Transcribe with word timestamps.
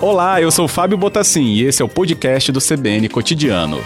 Olá, 0.00 0.42
eu 0.42 0.50
sou 0.50 0.66
Fábio 0.66 0.98
Botassin 0.98 1.44
e 1.44 1.62
esse 1.62 1.80
é 1.80 1.84
o 1.84 1.88
podcast 1.88 2.50
do 2.50 2.58
CBN 2.58 3.08
Cotidiano. 3.08 3.78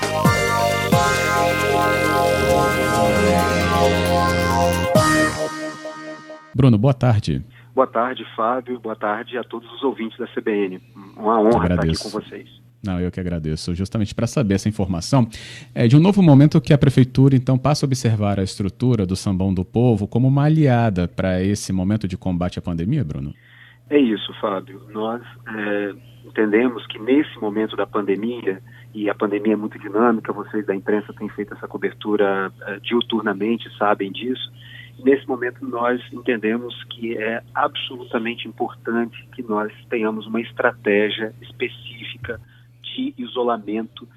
Bruno, 6.54 6.78
boa 6.78 6.94
tarde. 6.94 7.44
Boa 7.74 7.86
tarde, 7.86 8.24
Fábio. 8.34 8.80
Boa 8.80 8.96
tarde 8.96 9.36
a 9.36 9.44
todos 9.44 9.70
os 9.74 9.82
ouvintes 9.82 10.18
da 10.18 10.26
CBN. 10.28 10.80
Uma 11.16 11.38
honra 11.38 11.68
estar 11.68 11.84
aqui 11.84 11.98
com 11.98 12.08
vocês. 12.08 12.48
Não, 12.86 13.00
eu 13.00 13.10
que 13.10 13.20
agradeço. 13.20 13.74
Justamente 13.74 14.14
para 14.14 14.26
saber 14.26 14.54
essa 14.54 14.68
informação, 14.68 15.28
é 15.74 15.88
de 15.88 15.96
um 15.96 16.00
novo 16.00 16.22
momento 16.22 16.60
que 16.60 16.72
a 16.72 16.78
prefeitura 16.78 17.34
então 17.34 17.58
passa 17.58 17.84
a 17.84 17.88
observar 17.88 18.38
a 18.38 18.42
estrutura 18.42 19.04
do 19.04 19.16
Sambão 19.16 19.52
do 19.52 19.64
Povo 19.64 20.06
como 20.06 20.28
uma 20.28 20.44
aliada 20.44 21.08
para 21.08 21.42
esse 21.42 21.72
momento 21.72 22.06
de 22.06 22.16
combate 22.16 22.58
à 22.58 22.62
pandemia, 22.62 23.04
Bruno? 23.04 23.34
É 23.90 23.98
isso, 23.98 24.32
Fábio. 24.40 24.82
Nós 24.92 25.22
é, 25.48 25.94
entendemos 26.24 26.86
que 26.86 26.98
nesse 26.98 27.38
momento 27.40 27.76
da 27.76 27.86
pandemia, 27.86 28.60
e 28.94 29.08
a 29.08 29.14
pandemia 29.14 29.52
é 29.52 29.56
muito 29.56 29.78
dinâmica, 29.78 30.32
vocês 30.32 30.66
da 30.66 30.74
imprensa 30.74 31.12
têm 31.12 31.28
feito 31.28 31.54
essa 31.54 31.68
cobertura 31.68 32.52
é, 32.62 32.78
diuturnamente, 32.80 33.68
sabem 33.76 34.10
disso. 34.10 34.52
Nesse 35.04 35.26
momento, 35.28 35.64
nós 35.64 36.00
entendemos 36.12 36.74
que 36.84 37.16
é 37.16 37.42
absolutamente 37.54 38.48
importante 38.48 39.28
que 39.34 39.42
nós 39.42 39.72
tenhamos 39.90 40.26
uma 40.26 40.40
estratégia 40.40 41.34
específica 41.42 42.40
de 42.96 43.14
isolamento 43.18 44.08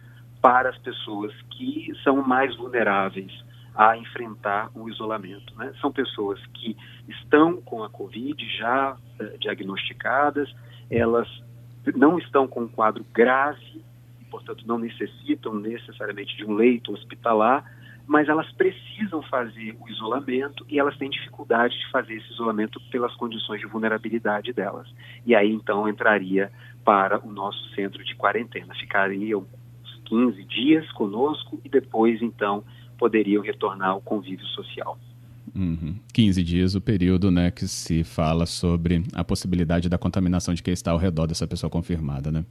para 0.41 0.69
as 0.69 0.77
pessoas 0.77 1.33
que 1.51 1.91
são 2.03 2.23
mais 2.25 2.55
vulneráveis 2.55 3.31
a 3.75 3.97
enfrentar 3.97 4.69
o 4.73 4.89
isolamento. 4.89 5.53
Né? 5.57 5.73
São 5.81 5.91
pessoas 5.91 6.39
que 6.53 6.75
estão 7.07 7.61
com 7.61 7.83
a 7.83 7.89
Covid 7.89 8.37
já 8.57 8.97
eh, 9.19 9.37
diagnosticadas, 9.39 10.53
elas 10.89 11.27
não 11.95 12.17
estão 12.17 12.47
com 12.47 12.61
um 12.61 12.67
quadro 12.67 13.05
grave, 13.13 13.83
portanto 14.31 14.63
não 14.65 14.77
necessitam 14.77 15.53
necessariamente 15.55 16.35
de 16.37 16.45
um 16.45 16.53
leito 16.53 16.93
hospitalar, 16.93 17.63
mas 18.09 18.27
elas 18.27 18.51
precisam 18.53 19.21
fazer 19.21 19.77
o 19.79 19.87
isolamento 19.87 20.65
e 20.67 20.79
elas 20.79 20.97
têm 20.97 21.11
dificuldade 21.11 21.77
de 21.77 21.91
fazer 21.91 22.15
esse 22.15 22.33
isolamento 22.33 22.81
pelas 22.89 23.13
condições 23.13 23.61
de 23.61 23.67
vulnerabilidade 23.67 24.51
delas. 24.51 24.87
E 25.27 25.35
aí 25.35 25.53
então 25.53 25.87
entraria 25.87 26.51
para 26.83 27.23
o 27.23 27.31
nosso 27.31 27.69
centro 27.75 28.03
de 28.03 28.15
quarentena, 28.15 28.73
ficariam 28.73 29.45
15 30.05 30.43
dias 30.45 30.91
conosco 30.93 31.61
e 31.63 31.69
depois 31.69 32.19
então 32.23 32.63
poderiam 32.97 33.43
retornar 33.43 33.89
ao 33.89 34.01
convívio 34.01 34.45
social. 34.47 34.97
Uhum. 35.55 35.95
15 36.11 36.43
dias, 36.43 36.73
o 36.73 36.81
período 36.81 37.29
né, 37.29 37.51
que 37.51 37.67
se 37.67 38.03
fala 38.03 38.47
sobre 38.47 39.03
a 39.13 39.23
possibilidade 39.23 39.87
da 39.87 39.99
contaminação 39.99 40.55
de 40.55 40.63
quem 40.63 40.73
está 40.73 40.89
ao 40.89 40.97
redor 40.97 41.27
dessa 41.27 41.45
pessoa 41.45 41.69
confirmada, 41.69 42.31
né? 42.31 42.43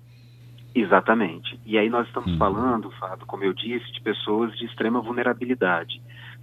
Exatamente. 0.81 1.59
E 1.67 1.77
aí 1.77 1.91
nós 1.91 2.07
estamos 2.07 2.33
uhum. 2.33 2.39
falando, 2.39 2.91
Fábio, 2.93 3.27
como 3.27 3.45
eu 3.45 3.53
disse, 3.53 3.91
de 3.93 4.01
pessoas 4.01 4.57
de 4.57 4.65
extrema 4.65 5.01
vulnerabilidade. 5.01 6.01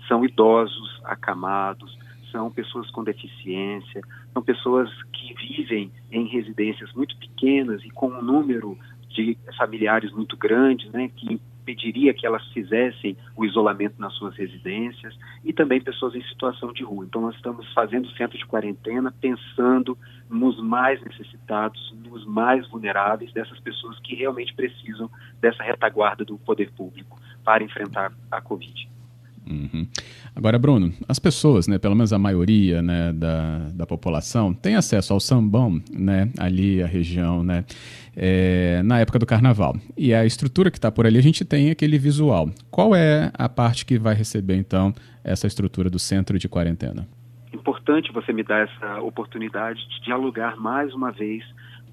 São 0.07 0.25
idosos, 0.25 1.01
acamados, 1.03 1.97
são 2.31 2.51
pessoas 2.51 2.89
com 2.91 3.03
deficiência, 3.03 4.01
são 4.33 4.43
pessoas 4.43 4.89
que 5.13 5.33
vivem 5.35 5.91
em 6.11 6.27
residências 6.27 6.91
muito 6.93 7.15
pequenas 7.17 7.81
e 7.83 7.89
com 7.89 8.07
um 8.07 8.21
número 8.21 8.77
de 9.09 9.37
familiares 9.57 10.11
muito 10.11 10.35
grandes, 10.35 10.91
né, 10.91 11.09
que 11.15 11.39
pediria 11.65 12.13
que 12.13 12.25
elas 12.25 12.45
fizessem 12.53 13.17
o 13.35 13.43
isolamento 13.43 13.95
nas 13.99 14.13
suas 14.13 14.35
residências 14.35 15.17
e 15.43 15.51
também 15.51 15.81
pessoas 15.81 16.15
em 16.15 16.21
situação 16.23 16.71
de 16.71 16.83
rua. 16.83 17.05
Então 17.05 17.21
nós 17.21 17.35
estamos 17.35 17.71
fazendo 17.73 18.09
centro 18.11 18.37
de 18.37 18.45
quarentena 18.45 19.13
pensando 19.19 19.97
nos 20.29 20.61
mais 20.61 21.01
necessitados, 21.03 21.93
nos 22.07 22.25
mais 22.25 22.67
vulneráveis, 22.69 23.33
dessas 23.33 23.59
pessoas 23.59 23.99
que 23.99 24.15
realmente 24.15 24.53
precisam 24.53 25.09
dessa 25.41 25.63
retaguarda 25.63 26.23
do 26.23 26.37
poder 26.37 26.71
público 26.71 27.19
para 27.43 27.63
enfrentar 27.63 28.13
a 28.31 28.39
Covid. 28.39 28.94
Uhum. 29.49 29.87
Agora, 30.35 30.57
Bruno, 30.57 30.91
as 31.07 31.19
pessoas, 31.19 31.67
né, 31.67 31.77
pelo 31.77 31.95
menos 31.95 32.11
a 32.11 32.19
maioria 32.19 32.81
né, 32.81 33.13
da, 33.13 33.69
da 33.73 33.85
população, 33.85 34.53
tem 34.53 34.75
acesso 34.75 35.13
ao 35.13 35.19
sambão, 35.19 35.81
né, 35.91 36.29
ali 36.37 36.81
a 36.81 36.87
região, 36.87 37.43
né, 37.43 37.63
é, 38.15 38.81
na 38.83 38.99
época 38.99 39.19
do 39.19 39.25
carnaval. 39.25 39.75
E 39.95 40.13
a 40.13 40.25
estrutura 40.25 40.71
que 40.71 40.77
está 40.77 40.91
por 40.91 41.05
ali, 41.05 41.17
a 41.17 41.23
gente 41.23 41.45
tem 41.45 41.69
aquele 41.69 41.97
visual. 41.97 42.49
Qual 42.71 42.95
é 42.95 43.31
a 43.33 43.47
parte 43.47 43.85
que 43.85 43.99
vai 43.99 44.15
receber, 44.15 44.55
então, 44.55 44.93
essa 45.23 45.47
estrutura 45.47 45.89
do 45.89 45.99
centro 45.99 46.39
de 46.39 46.49
quarentena? 46.49 47.07
Importante 47.53 48.11
você 48.11 48.33
me 48.33 48.43
dar 48.43 48.67
essa 48.67 49.01
oportunidade 49.01 49.79
de 49.87 50.01
dialogar 50.03 50.57
mais 50.57 50.93
uma 50.93 51.11
vez 51.11 51.43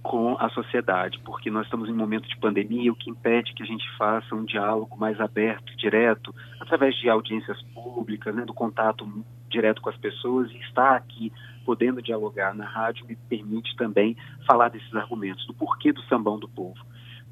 com 0.03 0.37
a 0.39 0.49
sociedade, 0.51 1.21
porque 1.25 1.51
nós 1.51 1.65
estamos 1.65 1.89
em 1.89 1.93
um 1.93 1.97
momento 1.97 2.29
de 2.29 2.37
pandemia, 2.39 2.91
o 2.91 2.97
que 2.97 3.09
impede 3.09 3.55
que 3.55 3.63
a 3.63 3.67
gente 3.67 3.89
faça 3.97 4.35
um 4.35 4.45
diálogo 4.45 4.97
mais 4.97 5.21
aberto, 5.21 5.77
direto, 5.77 6.35
através 6.61 6.97
de 6.97 7.09
audiências 7.09 7.63
públicas, 7.73 8.35
né, 8.35 8.45
do 8.45 8.53
contato 8.53 9.09
direto 9.49 9.81
com 9.81 9.91
as 9.91 9.97
pessoas 9.97 10.51
e 10.51 10.57
estar 10.59 10.97
aqui 10.97 11.33
podendo 11.65 12.03
dialogar 12.03 12.55
na 12.55 12.65
rádio 12.65 13.07
me 13.07 13.15
permite 13.15 13.77
também 13.77 14.17
falar 14.47 14.69
desses 14.69 14.93
argumentos, 14.95 15.47
do 15.47 15.55
porquê 15.55 15.93
do 15.93 16.03
sambão 16.05 16.39
do 16.39 16.49
povo. 16.49 16.79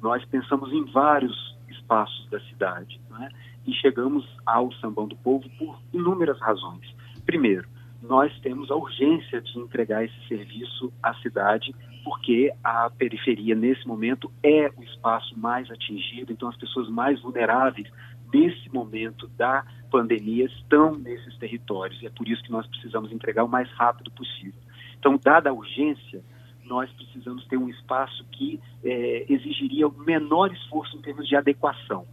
Nós 0.01 0.23
pensamos 0.25 0.71
em 0.71 0.85
vários 0.85 1.57
espaços 1.69 2.29
da 2.29 2.39
cidade 2.41 3.01
né, 3.09 3.29
e 3.67 3.73
chegamos 3.73 4.25
ao 4.45 4.71
sambão 4.75 5.07
do 5.07 5.15
povo 5.17 5.49
por 5.57 5.77
inúmeras 5.93 6.39
razões. 6.39 6.87
Primeiro, 7.25 7.67
nós 8.01 8.33
temos 8.39 8.71
a 8.71 8.75
urgência 8.75 9.41
de 9.41 9.59
entregar 9.59 10.03
esse 10.03 10.27
serviço 10.27 10.91
à 11.03 11.13
cidade 11.15 11.75
porque 12.03 12.51
a 12.63 12.89
periferia, 12.89 13.55
nesse 13.55 13.87
momento, 13.87 14.31
é 14.43 14.71
o 14.75 14.83
espaço 14.83 15.37
mais 15.37 15.69
atingido, 15.69 16.31
então 16.31 16.49
as 16.49 16.57
pessoas 16.57 16.89
mais 16.89 17.21
vulneráveis, 17.21 17.87
nesse 18.33 18.73
momento 18.73 19.27
da 19.29 19.65
pandemia, 19.89 20.45
estão 20.45 20.95
nesses 20.97 21.37
territórios, 21.37 22.01
e 22.01 22.07
é 22.07 22.09
por 22.09 22.27
isso 22.27 22.41
que 22.43 22.51
nós 22.51 22.65
precisamos 22.67 23.11
entregar 23.11 23.43
o 23.43 23.49
mais 23.49 23.69
rápido 23.71 24.09
possível. 24.11 24.59
Então, 24.97 25.19
dada 25.21 25.49
a 25.49 25.53
urgência, 25.53 26.23
nós 26.63 26.89
precisamos 26.93 27.45
ter 27.47 27.57
um 27.57 27.69
espaço 27.69 28.23
que 28.31 28.59
é, 28.83 29.25
exigiria 29.27 29.87
o 29.87 29.99
menor 29.99 30.51
esforço 30.53 30.95
em 30.95 31.01
termos 31.01 31.27
de 31.27 31.35
adequação. 31.35 32.05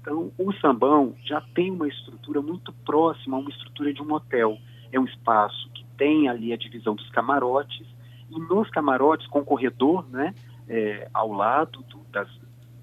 Então, 0.00 0.30
o 0.38 0.52
Sambão 0.60 1.16
já 1.24 1.40
tem 1.40 1.72
uma 1.72 1.88
estrutura 1.88 2.40
muito 2.40 2.72
próxima 2.84 3.36
a 3.36 3.40
uma 3.40 3.50
estrutura 3.50 3.92
de 3.92 4.00
um 4.00 4.12
hotel. 4.12 4.56
É 4.92 5.00
um 5.00 5.04
espaço 5.04 5.68
que 5.74 5.84
tem 5.98 6.28
ali 6.28 6.52
a 6.52 6.56
divisão 6.56 6.94
dos 6.94 7.10
camarotes, 7.10 7.86
e 8.30 8.38
nos 8.38 8.68
camarotes, 8.70 9.26
com 9.28 9.44
corredor 9.44 10.08
né, 10.10 10.34
é, 10.68 11.08
ao 11.12 11.32
lado 11.32 11.82
do, 11.88 11.98
das, 12.10 12.28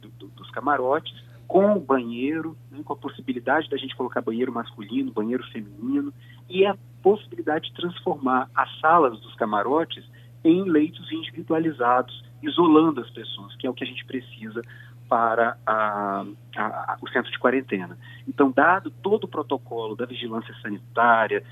do, 0.01 0.27
dos 0.27 0.49
camarotes, 0.51 1.13
com 1.47 1.75
o 1.75 1.79
banheiro, 1.79 2.57
né, 2.71 2.81
com 2.83 2.93
a 2.93 2.97
possibilidade 2.97 3.69
da 3.69 3.77
gente 3.77 3.95
colocar 3.95 4.21
banheiro 4.21 4.51
masculino, 4.51 5.11
banheiro 5.11 5.43
feminino, 5.51 6.13
e 6.49 6.65
a 6.65 6.75
possibilidade 7.01 7.69
de 7.69 7.75
transformar 7.75 8.49
as 8.55 8.79
salas 8.79 9.19
dos 9.19 9.35
camarotes 9.35 10.03
em 10.43 10.63
leitos 10.63 11.11
individualizados, 11.11 12.23
isolando 12.41 13.01
as 13.01 13.09
pessoas, 13.11 13.55
que 13.55 13.67
é 13.67 13.69
o 13.69 13.73
que 13.73 13.83
a 13.83 13.87
gente 13.87 14.05
precisa 14.05 14.61
para 15.07 15.57
a, 15.65 16.25
a, 16.55 16.63
a, 16.63 16.97
o 17.01 17.07
centro 17.09 17.31
de 17.31 17.37
quarentena. 17.37 17.97
Então, 18.27 18.51
dado 18.51 18.89
todo 18.89 19.25
o 19.25 19.27
protocolo 19.27 19.95
da 19.95 20.05
vigilância 20.05 20.53
sanitária, 20.61 21.43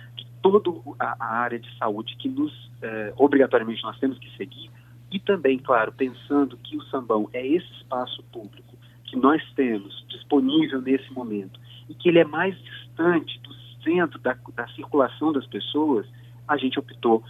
toda 0.42 0.60
a, 1.00 1.36
área 1.36 1.60
de 1.60 1.78
saúde 1.78 2.16
que 2.18 2.28
nos 2.28 2.52
eh, 2.82 3.14
obrigatoriamente 3.18 3.84
nós 3.84 3.98
temos 4.00 4.18
que 4.18 4.30
seguir, 4.38 4.70
e 5.12 5.20
também, 5.20 5.60
claro, 5.60 5.92
pensando 5.92 6.58
que 6.58 6.78
o 6.78 6.82
sambão 6.84 7.30
é 7.34 7.46
esse 7.46 7.70
espaço 7.74 8.24
público 8.32 8.76
que 9.06 9.18
nós 9.18 9.42
temos 9.56 10.06
disponível 10.08 10.82
nesse 10.82 11.12
momento 11.12 11.60
e 11.90 11.94
que 11.94 12.08
ele 12.08 12.20
é 12.20 12.26
mais 12.26 12.58
distante 12.58 13.40
do 13.42 13.54
centro 13.84 14.18
da, 14.20 14.38
da 14.56 14.68
circulação 14.70 15.34
das 15.34 15.46
pessoas, 15.48 16.06
a 16.48 16.56
gente 16.56 16.80
optou 16.80 17.24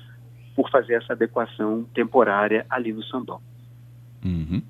por 0.55 0.69
fazer 0.69 0.93
essa 0.93 1.13
adequação 1.13 1.85
temporária 1.93 2.65
ali 2.69 2.93
no 2.93 3.03
sambão. 3.05 3.41
Uhum. 4.23 4.61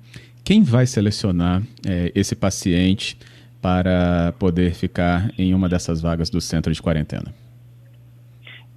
Quem 0.42 0.62
vai 0.62 0.86
selecionar 0.86 1.62
é, 1.86 2.10
esse 2.14 2.34
paciente 2.34 3.18
para 3.60 4.32
poder 4.38 4.74
ficar 4.74 5.30
em 5.38 5.54
uma 5.54 5.68
dessas 5.68 6.00
vagas 6.00 6.30
do 6.30 6.40
centro 6.40 6.72
de 6.72 6.80
quarentena? 6.80 7.32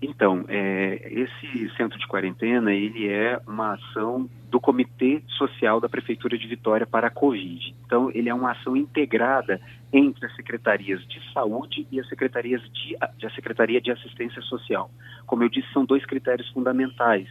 Então, 0.05 0.45
é, 0.47 1.01
esse 1.11 1.69
centro 1.75 1.97
de 1.97 2.07
quarentena, 2.07 2.71
ele 2.71 3.07
é 3.07 3.39
uma 3.47 3.73
ação 3.73 4.29
do 4.49 4.59
Comitê 4.59 5.23
Social 5.29 5.81
da 5.81 5.89
Prefeitura 5.89 6.37
de 6.37 6.47
Vitória 6.47 6.85
para 6.85 7.07
a 7.07 7.09
Covid. 7.09 7.75
Então, 7.85 8.11
ele 8.13 8.29
é 8.29 8.33
uma 8.33 8.51
ação 8.51 8.75
integrada 8.77 9.59
entre 9.91 10.25
as 10.25 10.35
secretarias 10.35 11.05
de 11.07 11.19
saúde 11.33 11.87
e 11.91 11.99
as 11.99 12.07
secretarias 12.07 12.61
de, 12.71 12.95
a 13.01 13.29
Secretaria 13.31 13.81
de 13.81 13.91
Assistência 13.91 14.41
Social. 14.43 14.91
Como 15.25 15.43
eu 15.43 15.49
disse, 15.49 15.71
são 15.73 15.85
dois 15.85 16.05
critérios 16.05 16.47
fundamentais. 16.49 17.27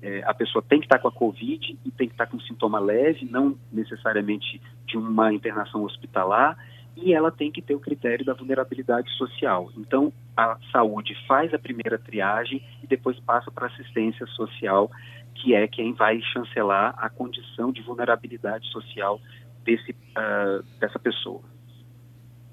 É, 0.00 0.22
a 0.24 0.34
pessoa 0.34 0.62
tem 0.66 0.80
que 0.80 0.86
estar 0.86 0.98
com 0.98 1.08
a 1.08 1.12
Covid 1.12 1.78
e 1.84 1.90
tem 1.90 2.08
que 2.08 2.14
estar 2.14 2.26
com 2.26 2.40
sintoma 2.40 2.78
leve, 2.78 3.26
não 3.30 3.56
necessariamente 3.72 4.60
de 4.86 4.96
uma 4.96 5.32
internação 5.32 5.82
hospitalar, 5.82 6.56
e 6.96 7.12
ela 7.12 7.30
tem 7.30 7.50
que 7.50 7.62
ter 7.62 7.74
o 7.74 7.80
critério 7.80 8.24
da 8.24 8.34
vulnerabilidade 8.34 9.10
social. 9.12 9.70
Então, 9.76 10.12
a 10.36 10.56
saúde 10.70 11.16
faz 11.26 11.52
a 11.52 11.58
primeira 11.58 11.98
triagem 11.98 12.62
e 12.82 12.86
depois 12.86 13.18
passa 13.20 13.50
para 13.50 13.66
assistência 13.66 14.26
social, 14.28 14.90
que 15.34 15.54
é 15.54 15.66
quem 15.66 15.92
vai 15.92 16.20
chancelar 16.32 16.94
a 16.98 17.08
condição 17.08 17.72
de 17.72 17.82
vulnerabilidade 17.82 18.66
social 18.68 19.20
desse, 19.64 19.92
uh, 19.92 20.62
dessa 20.78 20.98
pessoa. 20.98 21.42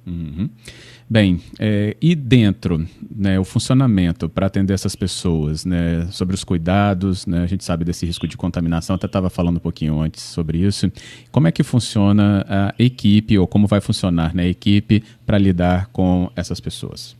Uhum. 0.05 0.49
Bem, 1.09 1.39
é, 1.59 1.95
e 2.01 2.15
dentro, 2.15 2.87
né, 3.13 3.39
o 3.39 3.43
funcionamento 3.43 4.27
para 4.29 4.47
atender 4.47 4.73
essas 4.73 4.95
pessoas, 4.95 5.65
né, 5.65 6.07
sobre 6.09 6.33
os 6.33 6.43
cuidados, 6.43 7.27
né, 7.27 7.43
a 7.43 7.45
gente 7.45 7.63
sabe 7.63 7.83
desse 7.83 8.05
risco 8.05 8.27
de 8.27 8.35
contaminação, 8.35 8.95
até 8.95 9.05
estava 9.05 9.29
falando 9.29 9.57
um 9.57 9.59
pouquinho 9.59 9.99
antes 9.99 10.23
sobre 10.23 10.57
isso. 10.57 10.91
Como 11.31 11.47
é 11.47 11.51
que 11.51 11.63
funciona 11.63 12.45
a 12.47 12.73
equipe, 12.79 13.37
ou 13.37 13.45
como 13.45 13.67
vai 13.67 13.81
funcionar 13.81 14.33
né, 14.33 14.43
a 14.43 14.47
equipe 14.47 15.03
para 15.25 15.37
lidar 15.37 15.87
com 15.87 16.31
essas 16.35 16.59
pessoas? 16.59 17.15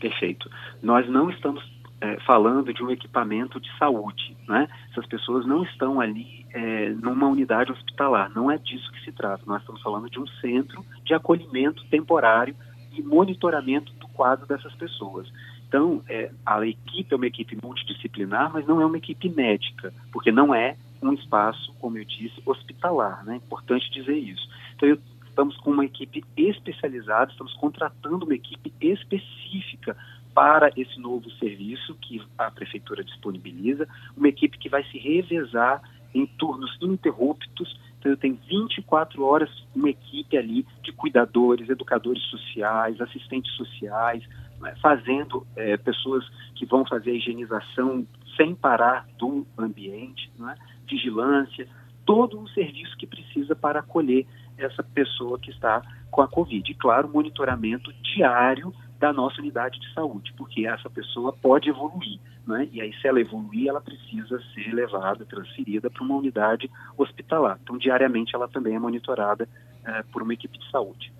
Perfeito. 0.00 0.50
Nós 0.82 1.08
não 1.08 1.30
estamos 1.30 1.62
é, 2.00 2.18
falando 2.20 2.72
de 2.72 2.82
um 2.82 2.90
equipamento 2.90 3.60
de 3.60 3.70
saúde, 3.78 4.36
né? 4.48 4.68
Essas 4.90 5.06
pessoas 5.06 5.46
não 5.46 5.62
estão 5.62 6.00
ali 6.00 6.46
é, 6.52 6.88
numa 6.90 7.26
unidade 7.26 7.70
hospitalar, 7.70 8.30
não 8.34 8.50
é 8.50 8.56
disso 8.56 8.90
que 8.92 9.04
se 9.04 9.12
trata. 9.12 9.44
Nós 9.46 9.60
estamos 9.60 9.82
falando 9.82 10.08
de 10.08 10.18
um 10.18 10.26
centro 10.40 10.84
de 11.04 11.12
acolhimento 11.12 11.84
temporário 11.86 12.54
e 12.92 13.02
monitoramento 13.02 13.92
do 13.94 14.08
quadro 14.08 14.46
dessas 14.46 14.74
pessoas. 14.74 15.30
Então, 15.68 16.02
é, 16.08 16.32
a 16.44 16.66
equipe 16.66 17.12
é 17.12 17.16
uma 17.16 17.26
equipe 17.26 17.56
multidisciplinar, 17.62 18.50
mas 18.52 18.66
não 18.66 18.80
é 18.80 18.86
uma 18.86 18.98
equipe 18.98 19.28
médica, 19.28 19.92
porque 20.10 20.32
não 20.32 20.54
é 20.54 20.76
um 21.02 21.12
espaço, 21.12 21.72
como 21.78 21.96
eu 21.96 22.04
disse, 22.04 22.42
hospitalar. 22.44 23.24
Né? 23.24 23.34
É 23.34 23.36
importante 23.36 23.90
dizer 23.92 24.16
isso. 24.16 24.48
Então, 24.74 24.88
eu, 24.88 24.98
estamos 25.28 25.56
com 25.58 25.70
uma 25.70 25.84
equipe 25.84 26.24
especializada, 26.36 27.30
estamos 27.30 27.54
contratando 27.54 28.24
uma 28.24 28.34
equipe 28.34 28.72
específica 28.80 29.96
para 30.34 30.70
esse 30.76 30.98
novo 31.00 31.30
serviço 31.32 31.94
que 31.96 32.22
a 32.38 32.50
prefeitura 32.50 33.04
disponibiliza, 33.04 33.88
uma 34.16 34.28
equipe 34.28 34.58
que 34.58 34.68
vai 34.68 34.84
se 34.84 34.98
revezar 34.98 35.82
em 36.14 36.26
turnos 36.26 36.76
ininterruptos 36.80 37.78
então, 38.00 38.16
tenho 38.16 38.38
24 38.48 39.22
horas 39.22 39.50
uma 39.74 39.90
equipe 39.90 40.36
ali 40.36 40.66
de 40.82 40.90
cuidadores, 40.90 41.68
educadores 41.68 42.22
sociais, 42.24 42.98
assistentes 43.00 43.52
sociais, 43.52 44.26
né, 44.58 44.74
fazendo 44.82 45.46
é, 45.54 45.76
pessoas 45.76 46.26
que 46.54 46.64
vão 46.64 46.84
fazer 46.86 47.10
a 47.10 47.14
higienização 47.14 48.06
sem 48.36 48.54
parar 48.54 49.06
do 49.18 49.46
ambiente, 49.56 50.32
né, 50.38 50.56
vigilância, 50.88 51.68
todo 52.06 52.40
um 52.40 52.46
serviço 52.48 52.96
que 52.96 53.06
precisa 53.06 53.54
para 53.54 53.80
acolher 53.80 54.26
essa 54.56 54.82
pessoa 54.82 55.38
que 55.38 55.50
está 55.50 55.82
com 56.10 56.22
a 56.22 56.28
Covid. 56.28 56.70
E, 56.70 56.74
claro, 56.74 57.08
monitoramento 57.08 57.92
diário 58.02 58.72
da 59.00 59.14
nossa 59.14 59.40
unidade 59.40 59.80
de 59.80 59.92
saúde, 59.94 60.32
porque 60.36 60.66
essa 60.66 60.90
pessoa 60.90 61.32
pode 61.32 61.70
evoluir, 61.70 62.20
né? 62.46 62.68
E 62.70 62.82
aí, 62.82 62.92
se 63.00 63.08
ela 63.08 63.18
evoluir, 63.18 63.68
ela 63.68 63.80
precisa 63.80 64.38
ser 64.54 64.74
levada, 64.74 65.24
transferida 65.24 65.88
para 65.90 66.04
uma 66.04 66.16
unidade 66.16 66.70
hospitalar. 66.98 67.58
Então, 67.62 67.78
diariamente, 67.78 68.36
ela 68.36 68.46
também 68.46 68.76
é 68.76 68.78
monitorada 68.78 69.48
é, 69.82 70.02
por 70.12 70.22
uma 70.22 70.34
equipe 70.34 70.58
de 70.58 70.70
saúde. 70.70 71.10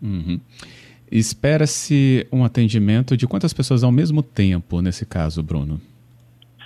Uhum. 0.00 0.40
Espera-se 1.10 2.26
um 2.32 2.42
atendimento 2.42 3.14
de 3.14 3.28
quantas 3.28 3.52
pessoas 3.52 3.84
ao 3.84 3.92
mesmo 3.92 4.22
tempo, 4.22 4.80
nesse 4.80 5.04
caso, 5.04 5.42
Bruno? 5.42 5.78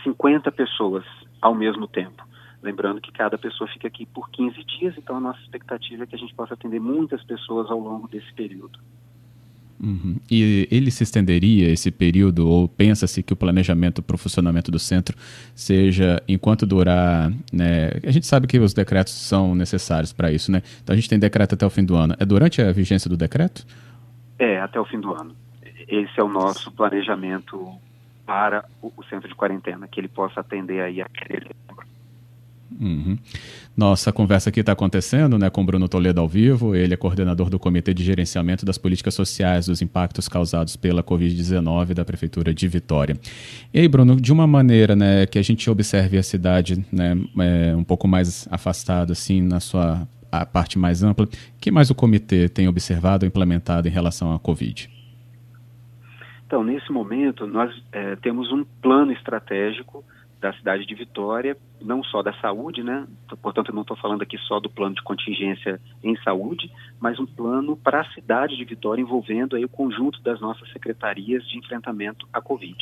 50 0.05 0.53
pessoas 0.53 1.05
ao 1.43 1.57
mesmo 1.57 1.89
tempo. 1.89 2.25
Lembrando 2.63 3.01
que 3.01 3.11
cada 3.11 3.37
pessoa 3.37 3.69
fica 3.69 3.89
aqui 3.89 4.07
por 4.07 4.31
15 4.31 4.63
dias, 4.65 4.95
então 4.97 5.17
a 5.17 5.21
nossa 5.21 5.41
expectativa 5.41 6.05
é 6.05 6.07
que 6.07 6.15
a 6.15 6.19
gente 6.19 6.35
possa 6.35 6.55
atender 6.55 6.81
muitas 6.81 7.23
pessoas 7.25 7.69
ao 7.69 7.81
longo 7.81 8.07
desse 8.07 8.33
período. 8.33 8.79
Uhum. 9.83 10.17
E 10.31 10.67
ele 10.71 10.91
se 10.91 11.03
estenderia 11.03 11.71
esse 11.71 11.91
período, 11.91 12.49
ou 12.49 12.69
pensa-se 12.69 13.23
que 13.23 13.33
o 13.33 13.37
planejamento 13.37 14.03
para 14.03 14.15
o 14.15 14.19
funcionamento 14.19 14.71
do 14.71 14.79
centro 14.79 15.17
seja 15.55 16.23
enquanto 16.27 16.67
durar. 16.67 17.31
Né, 17.53 17.91
a 18.03 18.11
gente 18.11 18.27
sabe 18.27 18.47
que 18.47 18.59
os 18.59 18.73
decretos 18.73 19.13
são 19.13 19.55
necessários 19.55 20.13
para 20.13 20.33
isso, 20.33 20.51
né? 20.51 20.63
Então 20.83 20.93
a 20.93 20.97
gente 20.97 21.09
tem 21.09 21.19
decreto 21.19 21.55
até 21.55 21.67
o 21.67 21.71
fim 21.71 21.85
do 21.85 21.95
ano. 21.95 22.15
É 22.19 22.25
durante 22.25 22.63
a 22.63 22.73
vigência 22.73 23.09
do 23.09 23.17
decreto? 23.17 23.67
É, 24.39 24.61
até 24.61 24.81
o 24.81 24.85
fim 24.85 25.01
do 25.01 25.13
ano. 25.13 25.35
Esse 25.89 26.19
é 26.19 26.23
o 26.23 26.29
nosso 26.29 26.71
planejamento 26.73 27.71
para 28.27 28.65
o, 28.83 28.93
centro 29.09 29.29
de 29.29 29.35
quarentena, 29.35 29.87
que 29.87 30.01
ele 30.01 30.09
possa 30.09 30.41
atender 30.41 30.81
aí 30.81 31.01
aquele 31.01 31.51
Uhum. 32.81 33.17
Nossa 33.77 34.13
conversa 34.13 34.51
aqui 34.51 34.61
está 34.61 34.73
acontecendo 34.73 35.39
né, 35.39 35.49
com 35.49 35.65
Bruno 35.65 35.89
Toledo 35.89 36.21
ao 36.21 36.29
vivo. 36.29 36.75
Ele 36.75 36.95
é 36.95 36.97
coordenador 36.97 37.49
do 37.49 37.59
Comitê 37.59 37.95
de 37.95 38.03
Gerenciamento 38.03 38.67
das 38.67 38.77
Políticas 38.77 39.15
Sociais 39.15 39.67
dos 39.67 39.81
Impactos 39.81 40.29
Causados 40.29 40.77
pela 40.77 41.03
Covid-19 41.03 41.95
da 41.95 42.05
Prefeitura 42.05 42.53
de 42.53 42.67
Vitória. 42.69 43.17
E 43.73 43.81
aí, 43.81 43.89
Bruno, 43.89 44.21
de 44.21 44.33
uma 44.33 44.47
maneira 44.47 44.97
né, 44.97 45.27
que 45.27 45.39
a 45.39 45.43
gente 45.43 45.69
observe 45.71 46.19
a 46.19 46.23
cidade 46.23 46.85
né, 46.93 47.17
é, 47.39 47.77
um 47.77 47.85
pouco 47.85 48.09
mais 48.09 48.49
afastada, 48.51 49.13
assim, 49.13 49.41
na 49.41 49.61
sua 49.61 50.07
parte 50.53 50.79
mais 50.79 51.03
ampla, 51.03 51.27
que 51.59 51.71
mais 51.71 51.89
o 51.89 51.95
comitê 51.95 52.49
tem 52.49 52.69
observado 52.69 53.25
ou 53.25 53.29
implementado 53.29 53.89
em 53.89 53.91
relação 53.91 54.35
à 54.35 54.39
Covid? 54.39 54.91
Então, 56.47 56.63
nesse 56.63 56.93
momento, 56.93 57.47
nós 57.47 57.75
é, 57.91 58.17
temos 58.17 58.53
um 58.53 58.65
plano 58.83 59.13
estratégico 59.13 60.05
da 60.41 60.53
cidade 60.53 60.85
de 60.85 60.95
Vitória, 60.95 61.57
não 61.81 62.03
só 62.05 62.23
da 62.23 62.33
saúde, 62.35 62.83
né? 62.83 63.07
Portanto, 63.41 63.71
eu 63.71 63.75
não 63.75 63.83
estou 63.83 63.97
falando 63.97 64.23
aqui 64.23 64.37
só 64.39 64.61
do 64.61 64.69
plano 64.69 64.95
de 64.95 65.03
contingência 65.03 65.81
em 66.03 66.17
saúde, 66.23 66.71
mas 67.01 67.19
um 67.19 67.27
plano 67.27 67.77
para 67.77 68.01
a 68.01 68.13
cidade 68.13 68.57
de 68.57 68.65
Vitória 68.65 69.01
envolvendo 69.01 69.57
aí 69.57 69.65
o 69.65 69.69
conjunto 69.69 70.21
das 70.23 70.41
nossas 70.41 70.71
secretarias 70.73 71.47
de 71.49 71.59
enfrentamento 71.59 72.29
à 72.33 72.41
Covid. 72.41 72.77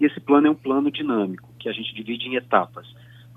E 0.00 0.04
esse 0.04 0.18
plano 0.20 0.46
é 0.46 0.50
um 0.50 0.54
plano 0.54 0.90
dinâmico 0.90 1.48
que 1.58 1.68
a 1.68 1.72
gente 1.72 1.94
divide 1.94 2.26
em 2.26 2.36
etapas. 2.36 2.86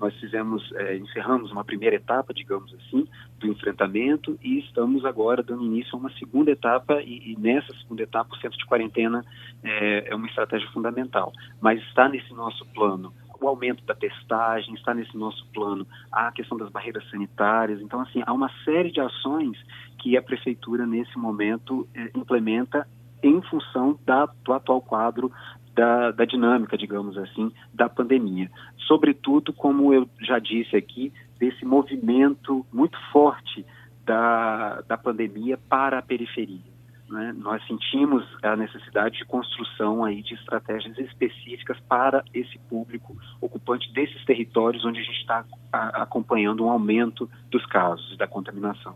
Nós 0.00 0.14
fizemos, 0.20 0.70
é, 0.76 0.96
encerramos 0.96 1.50
uma 1.50 1.64
primeira 1.64 1.96
etapa, 1.96 2.32
digamos 2.32 2.72
assim, 2.74 3.06
do 3.38 3.48
enfrentamento 3.48 4.38
e 4.42 4.60
estamos 4.60 5.04
agora 5.04 5.42
dando 5.42 5.64
início 5.64 5.90
a 5.94 5.98
uma 5.98 6.10
segunda 6.12 6.52
etapa 6.52 7.02
e, 7.02 7.32
e 7.32 7.36
nessa 7.36 7.74
segunda 7.74 8.02
etapa 8.02 8.32
o 8.32 8.38
centro 8.38 8.56
de 8.56 8.64
quarentena 8.64 9.24
é, 9.62 10.10
é 10.10 10.14
uma 10.14 10.28
estratégia 10.28 10.68
fundamental. 10.70 11.32
Mas 11.60 11.82
está 11.82 12.08
nesse 12.08 12.32
nosso 12.32 12.64
plano 12.66 13.12
o 13.40 13.48
aumento 13.48 13.84
da 13.84 13.94
testagem, 13.94 14.74
está 14.74 14.94
nesse 14.94 15.16
nosso 15.16 15.46
plano, 15.52 15.86
a 16.10 16.32
questão 16.32 16.58
das 16.58 16.70
barreiras 16.70 17.08
sanitárias. 17.10 17.80
Então, 17.80 18.00
assim, 18.00 18.22
há 18.26 18.32
uma 18.32 18.50
série 18.64 18.90
de 18.90 19.00
ações 19.00 19.56
que 19.98 20.16
a 20.16 20.22
prefeitura, 20.22 20.86
nesse 20.86 21.16
momento, 21.18 21.88
eh, 21.94 22.10
implementa 22.14 22.86
em 23.22 23.40
função 23.42 23.98
da, 24.04 24.26
do 24.26 24.52
atual 24.52 24.80
quadro 24.80 25.30
da, 25.74 26.10
da, 26.10 26.24
dinâmica, 26.24 26.76
digamos 26.76 27.16
assim, 27.16 27.52
da 27.72 27.88
pandemia. 27.88 28.50
Sobretudo, 28.86 29.52
como 29.52 29.92
eu 29.92 30.08
já 30.20 30.38
disse 30.38 30.76
aqui, 30.76 31.12
desse 31.38 31.64
movimento 31.64 32.66
muito 32.72 32.98
forte 33.12 33.64
da, 34.04 34.80
da 34.82 34.96
pandemia 34.96 35.58
para 35.68 35.98
a 35.98 36.02
periferia. 36.02 36.77
Né? 37.08 37.34
Nós 37.38 37.66
sentimos 37.66 38.24
a 38.42 38.54
necessidade 38.54 39.18
de 39.18 39.24
construção 39.24 40.04
aí 40.04 40.22
de 40.22 40.34
estratégias 40.34 40.98
específicas 40.98 41.78
para 41.88 42.22
esse 42.34 42.58
público 42.68 43.16
ocupante 43.40 43.90
desses 43.92 44.22
territórios 44.24 44.84
onde 44.84 45.00
a 45.00 45.02
gente 45.02 45.20
está 45.20 45.44
acompanhando 45.72 46.64
um 46.64 46.70
aumento 46.70 47.28
dos 47.50 47.64
casos 47.66 48.16
da 48.18 48.26
contaminação. 48.26 48.94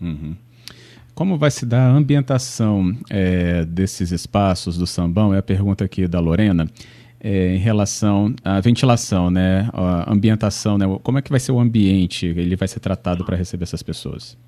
Uhum. 0.00 0.36
Como 1.14 1.36
vai 1.36 1.50
se 1.50 1.66
dar 1.66 1.90
a 1.90 1.92
ambientação 1.92 2.96
é, 3.10 3.64
desses 3.64 4.12
espaços 4.12 4.78
do 4.78 4.86
sambão? 4.86 5.34
É 5.34 5.38
a 5.38 5.42
pergunta 5.42 5.84
aqui 5.84 6.06
da 6.06 6.20
Lorena. 6.20 6.66
É, 7.20 7.56
em 7.56 7.58
relação 7.58 8.32
à 8.44 8.60
ventilação, 8.60 9.28
né, 9.28 9.68
a 9.72 10.12
ambientação, 10.12 10.78
né, 10.78 10.86
como 11.02 11.18
é 11.18 11.22
que 11.22 11.30
vai 11.30 11.40
ser 11.40 11.50
o 11.50 11.58
ambiente? 11.58 12.26
Ele 12.26 12.54
vai 12.54 12.68
ser 12.68 12.78
tratado 12.78 13.24
para 13.24 13.36
receber 13.36 13.64
essas 13.64 13.82
pessoas? 13.82 14.38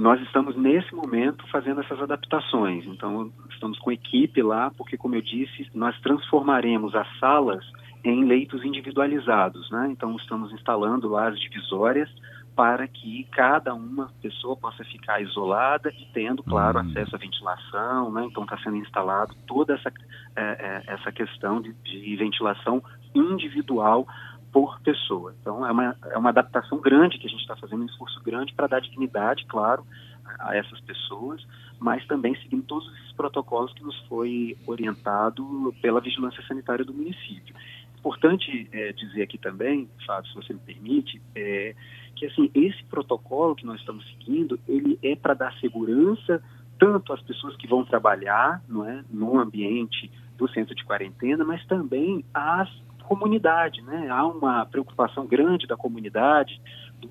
Nós 0.00 0.18
estamos 0.22 0.56
nesse 0.56 0.94
momento 0.94 1.46
fazendo 1.48 1.82
essas 1.82 2.00
adaptações. 2.00 2.86
Então, 2.86 3.30
estamos 3.50 3.78
com 3.78 3.92
equipe 3.92 4.40
lá, 4.42 4.70
porque, 4.70 4.96
como 4.96 5.14
eu 5.14 5.20
disse, 5.20 5.68
nós 5.74 5.94
transformaremos 6.00 6.94
as 6.94 7.06
salas 7.18 7.62
em 8.02 8.24
leitos 8.24 8.64
individualizados, 8.64 9.70
né? 9.70 9.88
Então, 9.90 10.16
estamos 10.16 10.50
instalando 10.52 11.06
lá 11.06 11.28
as 11.28 11.38
divisórias 11.38 12.08
para 12.56 12.88
que 12.88 13.28
cada 13.30 13.74
uma 13.74 14.10
pessoa 14.22 14.56
possa 14.56 14.82
ficar 14.84 15.20
isolada 15.20 15.90
e 15.90 16.06
tendo, 16.14 16.42
claro, 16.42 16.78
uhum. 16.78 16.88
acesso 16.88 17.14
à 17.14 17.18
ventilação, 17.18 18.10
né? 18.10 18.24
Então, 18.24 18.44
está 18.44 18.56
sendo 18.56 18.76
instalado 18.76 19.34
toda 19.46 19.74
essa, 19.74 19.92
é, 20.34 20.42
é, 20.42 20.94
essa 20.94 21.12
questão 21.12 21.60
de, 21.60 21.74
de 21.74 22.16
ventilação 22.16 22.82
individual 23.14 24.06
por 24.52 24.80
pessoa. 24.80 25.34
Então, 25.40 25.66
é 25.66 25.70
uma, 25.70 25.96
é 26.10 26.18
uma 26.18 26.30
adaptação 26.30 26.80
grande 26.80 27.18
que 27.18 27.26
a 27.26 27.30
gente 27.30 27.40
está 27.40 27.56
fazendo, 27.56 27.82
um 27.82 27.86
esforço 27.86 28.20
grande 28.22 28.52
para 28.52 28.66
dar 28.66 28.80
dignidade, 28.80 29.44
claro, 29.46 29.84
a, 30.38 30.56
essas 30.56 30.80
pessoas, 30.80 31.44
mas 31.78 32.04
também 32.06 32.34
seguindo 32.36 32.64
todos 32.64 32.92
esses 32.94 33.12
protocolos 33.12 33.72
que 33.72 33.82
nos 33.82 33.96
foi 34.06 34.56
orientado 34.66 35.74
pela 35.80 36.00
vigilância 36.00 36.42
sanitária 36.46 36.84
do 36.84 36.92
município. 36.92 37.54
Importante 37.98 38.68
é, 38.72 38.92
dizer 38.92 39.22
aqui 39.22 39.36
também, 39.36 39.88
Fábio, 40.06 40.30
se 40.30 40.34
você 40.34 40.54
me 40.54 40.60
permite, 40.60 41.20
é, 41.34 41.74
que 42.16 42.26
assim 42.26 42.50
esse 42.54 42.82
protocolo 42.84 43.54
que 43.54 43.66
nós 43.66 43.78
estamos 43.78 44.06
seguindo, 44.08 44.58
ele 44.66 44.98
é 45.02 45.14
para 45.14 45.34
dar 45.34 45.52
segurança 45.60 46.42
tanto 46.78 47.12
as 47.12 47.20
pessoas 47.20 47.54
que 47.56 47.68
vão 47.68 47.84
trabalhar 47.84 48.62
não 48.66 48.88
é, 48.88 49.04
no 49.10 49.38
ambiente 49.38 50.10
do 50.38 50.48
centro 50.48 50.74
de 50.74 50.82
quarentena, 50.82 51.44
mas 51.44 51.64
também 51.66 52.24
as 52.32 52.70
comunidade, 53.10 53.82
né? 53.82 54.08
Há 54.08 54.24
uma 54.24 54.64
preocupação 54.64 55.26
grande 55.26 55.66
da 55.66 55.76
comunidade, 55.76 56.60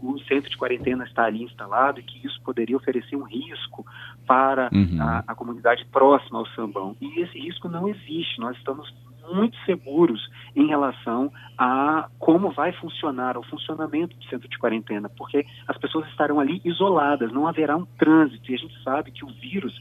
o 0.02 0.18
centro 0.20 0.50
de 0.50 0.56
quarentena 0.56 1.04
está 1.04 1.26
ali 1.26 1.44
instalado 1.44 2.00
e 2.00 2.04
que 2.04 2.26
isso 2.26 2.42
poderia 2.42 2.78
oferecer 2.78 3.18
um 3.18 3.24
risco 3.24 3.86
para 4.26 4.70
uhum. 4.72 4.98
a, 5.02 5.26
a, 5.28 5.36
comunidade 5.36 5.86
próxima 5.92 6.40
ao 6.40 6.48
Sambão. 6.52 6.96
E 7.02 7.20
esse 7.20 7.38
risco 7.38 7.68
não 7.68 7.90
existe. 7.90 8.40
Nós 8.40 8.56
estamos 8.56 8.88
muito 9.30 9.58
seguros 9.66 10.22
em 10.56 10.68
relação 10.68 11.34
a 11.58 12.08
como 12.18 12.50
vai 12.52 12.72
funcionar 12.72 13.38
o 13.38 13.44
funcionamento 13.44 14.16
do 14.16 14.24
centro 14.26 14.48
de 14.48 14.58
quarentena, 14.58 15.10
porque 15.10 15.46
as 15.68 15.78
pessoas 15.78 16.08
estarão 16.08 16.40
ali 16.40 16.62
isoladas, 16.64 17.30
não 17.34 17.46
haverá 17.46 17.76
um 17.76 17.86
trânsito. 17.98 18.50
E 18.50 18.56
a 18.56 18.58
gente 18.58 18.82
sabe 18.84 19.12
que 19.12 19.26
o 19.26 19.28
vírus 19.28 19.78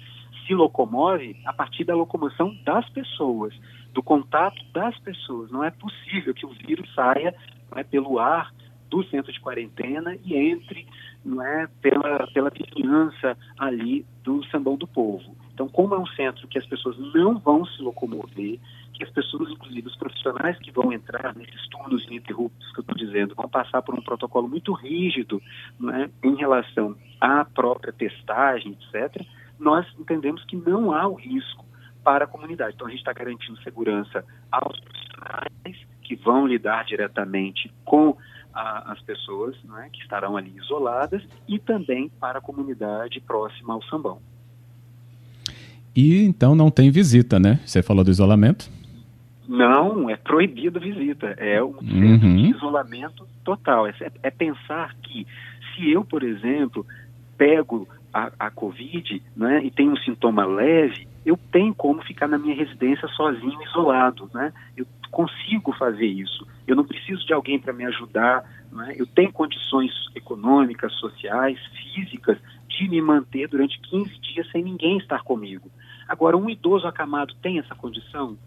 se 0.49 0.55
locomove 0.55 1.37
a 1.45 1.53
partir 1.53 1.85
da 1.85 1.95
locomoção 1.95 2.57
das 2.65 2.89
pessoas, 2.89 3.55
do 3.93 4.03
contato 4.03 4.57
das 4.73 4.99
pessoas. 4.99 5.51
Não 5.51 5.65
é 5.65 5.71
possível 5.71 6.35
que 6.35 6.47
o 6.47 6.51
vírus 6.51 6.93
saia 6.95 7.35
é, 7.75 7.83
pelo 7.83 8.19
ar 8.19 8.53
do 8.89 9.05
centro 9.05 9.33
de 9.33 9.41
quarentena 9.41 10.17
e 10.25 10.35
entre 10.35 10.87
não 11.25 11.43
é, 11.43 11.69
pela, 11.81 12.27
pela 12.29 12.51
vizinhança 12.51 13.37
ali 13.59 14.07
do 14.23 14.45
Sambão 14.47 14.77
do 14.77 14.87
Povo. 14.87 15.37
Então, 15.53 15.69
como 15.69 15.95
é 15.95 15.99
um 15.99 16.07
centro 16.07 16.47
que 16.49 16.59
as 16.59 16.67
pessoas 16.67 16.97
não 17.15 17.39
vão 17.39 17.65
se 17.67 17.83
locomover, 17.83 18.59
que 18.95 19.05
as 19.05 19.11
pessoas, 19.11 19.51
inclusive 19.51 19.87
os 19.87 19.97
profissionais 19.97 20.59
que 20.59 20.71
vão 20.71 20.93
entrar 20.93 21.35
nesses 21.35 21.69
turnos 21.69 22.05
ininterruptos 22.07 22.73
que 22.73 22.81
eu 22.81 22.83
estou 22.83 22.97
dizendo, 22.97 23.35
vão 23.35 23.49
passar 23.49 23.83
por 23.83 23.95
um 23.95 24.03
protocolo 24.03 24.49
muito 24.49 24.73
rígido 24.73 25.43
é, 25.93 26.11
em 26.27 26.37
relação 26.37 26.97
à 27.21 27.45
própria 27.45 27.93
testagem, 27.93 28.77
etc., 28.93 29.23
nós 29.59 29.87
entendemos 29.99 30.45
que 30.45 30.57
não 30.57 30.93
há 30.93 31.09
o 31.09 31.15
risco 31.15 31.65
para 32.09 32.25
a 32.25 32.27
comunidade. 32.27 32.73
Então, 32.75 32.87
a 32.87 32.91
gente 32.91 33.01
está 33.01 33.13
garantindo 33.13 33.61
segurança 33.61 34.25
aos 34.51 34.81
profissionais 34.81 35.87
que 36.01 36.17
vão 36.17 36.47
lidar 36.47 36.87
diretamente 36.87 37.71
com 37.85 38.17
a, 38.55 38.93
as 38.93 39.03
pessoas 39.03 39.55
né, 39.65 39.91
que 39.93 40.01
estarão 40.01 40.35
ali 40.35 40.51
isoladas 40.57 41.23
e 41.47 41.59
também 41.59 42.11
para 42.19 42.39
a 42.39 42.41
comunidade 42.41 43.21
próxima 43.21 43.75
ao 43.75 43.83
sambão. 43.83 44.21
E 45.95 46.25
então 46.25 46.55
não 46.55 46.71
tem 46.71 46.91
visita, 46.91 47.39
né? 47.39 47.61
Você 47.67 47.83
falou 47.83 48.03
do 48.03 48.11
isolamento? 48.11 48.71
Não, 49.47 50.09
é 50.09 50.17
proibido 50.17 50.81
visita. 50.81 51.35
É 51.37 51.63
um 51.63 51.77
uhum. 51.83 52.47
isolamento 52.57 53.29
total. 53.45 53.87
É, 53.87 53.93
é 54.23 54.31
pensar 54.31 54.95
que 55.03 55.27
se 55.75 55.91
eu, 55.91 56.03
por 56.03 56.23
exemplo, 56.23 56.87
pego 57.37 57.87
a, 58.15 58.33
a 58.39 58.51
Covid 58.51 59.23
né, 59.37 59.63
e 59.63 59.71
tenho 59.71 59.93
um 59.93 59.97
sintoma 59.99 60.47
leve, 60.47 61.07
eu 61.29 61.39
tenho 61.53 61.75
como 61.75 62.01
ficar 62.03 62.27
na 62.27 62.39
minha 62.39 62.55
residência 62.55 63.07
sozinho, 63.09 63.63
isolado. 63.65 64.31
Né? 64.33 64.51
Eu 64.75 64.87
consigo 65.11 65.73
fazer 65.73 66.07
isso. 66.07 66.47
Eu 66.67 66.75
não 66.75 66.85
preciso 66.85 67.27
de 67.27 67.35
alguém 67.35 67.59
para 67.59 67.73
me 67.73 67.85
ajudar. 67.85 68.45
Né? 68.73 68.95
Eu 68.97 69.07
tenho 69.07 69.31
condições 69.31 69.93
econômicas, 70.15 70.93
sociais, 70.95 71.59
físicas 71.67 72.39
de 72.67 72.89
me 72.89 73.03
manter 73.03 73.47
durante 73.47 73.79
15 73.81 74.19
dias 74.21 74.51
sem 74.51 74.63
ninguém 74.63 74.97
estar 74.97 75.23
comigo. 75.23 75.71
Agora, 76.09 76.37
um 76.37 76.49
idoso 76.49 76.87
acamado 76.87 77.35
tem 77.43 77.59
essa 77.59 77.75
condição? 77.75 78.39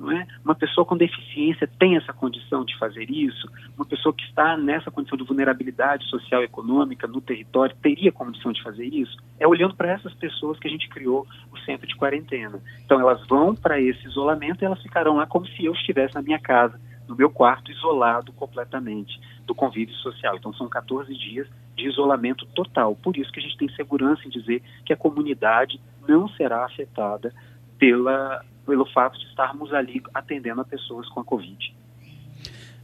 É? 0.00 0.26
Uma 0.44 0.54
pessoa 0.54 0.84
com 0.84 0.96
deficiência 0.96 1.68
tem 1.78 1.96
essa 1.96 2.12
condição 2.12 2.64
de 2.64 2.76
fazer 2.76 3.08
isso? 3.08 3.48
Uma 3.76 3.84
pessoa 3.84 4.12
que 4.12 4.24
está 4.24 4.56
nessa 4.56 4.90
condição 4.90 5.16
de 5.16 5.22
vulnerabilidade 5.22 6.08
social 6.08 6.42
e 6.42 6.46
econômica 6.46 7.06
no 7.06 7.20
território 7.20 7.76
teria 7.80 8.10
condição 8.10 8.52
de 8.52 8.62
fazer 8.62 8.86
isso? 8.86 9.16
É 9.38 9.46
olhando 9.46 9.76
para 9.76 9.92
essas 9.92 10.12
pessoas 10.14 10.58
que 10.58 10.66
a 10.66 10.70
gente 10.70 10.88
criou 10.88 11.24
o 11.52 11.58
centro 11.58 11.86
de 11.86 11.94
quarentena. 11.94 12.60
Então 12.84 12.98
elas 12.98 13.24
vão 13.28 13.54
para 13.54 13.80
esse 13.80 14.04
isolamento 14.04 14.62
e 14.62 14.64
elas 14.64 14.82
ficarão 14.82 15.16
lá 15.16 15.26
como 15.26 15.46
se 15.46 15.64
eu 15.64 15.72
estivesse 15.72 16.16
na 16.16 16.22
minha 16.22 16.38
casa, 16.38 16.80
no 17.06 17.14
meu 17.14 17.30
quarto, 17.30 17.70
isolado 17.70 18.32
completamente 18.32 19.20
do 19.46 19.54
convívio 19.54 19.94
social. 19.96 20.36
Então 20.36 20.52
são 20.52 20.68
14 20.68 21.14
dias 21.14 21.46
de 21.76 21.86
isolamento 21.86 22.44
total. 22.46 22.96
Por 22.96 23.16
isso 23.16 23.30
que 23.30 23.38
a 23.38 23.42
gente 23.42 23.56
tem 23.56 23.68
segurança 23.70 24.26
em 24.26 24.30
dizer 24.30 24.62
que 24.84 24.92
a 24.92 24.96
comunidade 24.96 25.80
não 26.08 26.28
será 26.28 26.64
afetada 26.64 27.32
pela 27.78 28.44
pelo 28.72 28.86
fato 28.86 29.18
de 29.18 29.26
estarmos 29.26 29.70
ali 29.74 30.02
atendendo 30.14 30.62
a 30.62 30.64
pessoas 30.64 31.06
com 31.10 31.20
a 31.20 31.24
Covid. 31.24 31.76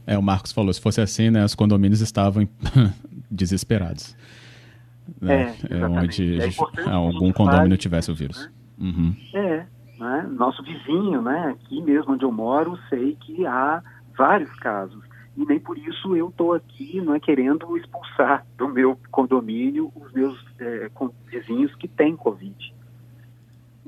É, 0.05 0.15
o 0.15 0.21
Marcos 0.21 0.51
falou, 0.51 0.71
se 0.71 0.79
fosse 0.79 1.01
assim, 1.01 1.31
né, 1.31 1.43
os 1.43 1.55
condomínios 1.55 1.99
estavam 1.99 2.47
desesperados. 3.31 4.15
Né? 5.19 5.55
É, 5.67 5.79
é 5.79 5.87
onde 5.87 6.39
é 6.39 6.89
algum 6.91 7.31
condomínio 7.31 7.75
tivesse 7.75 8.11
o 8.11 8.13
vírus. 8.13 8.45
Né? 8.45 8.51
Uhum. 8.77 9.15
É, 9.33 9.65
né? 9.97 10.29
nosso 10.29 10.61
vizinho, 10.61 11.23
né, 11.23 11.55
aqui 11.55 11.81
mesmo 11.81 12.13
onde 12.13 12.23
eu 12.23 12.31
moro, 12.31 12.77
sei 12.87 13.17
que 13.19 13.47
há 13.47 13.81
vários 14.15 14.53
casos. 14.59 15.03
E 15.35 15.43
nem 15.43 15.59
por 15.59 15.75
isso 15.75 16.15
eu 16.15 16.29
estou 16.29 16.53
aqui 16.53 17.01
não 17.01 17.15
é, 17.15 17.19
querendo 17.19 17.75
expulsar 17.77 18.45
do 18.59 18.69
meu 18.69 18.95
condomínio 19.09 19.91
os 19.95 20.11
meus 20.13 20.39
é, 20.59 20.87
vizinhos 21.25 21.73
que 21.73 21.87
têm 21.87 22.15
Covid. 22.15 22.75